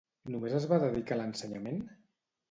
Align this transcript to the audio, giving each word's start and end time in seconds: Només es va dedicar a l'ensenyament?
Només 0.35 0.53
es 0.59 0.63
va 0.71 0.79
dedicar 0.83 1.15
a 1.15 1.17
l'ensenyament? 1.19 1.77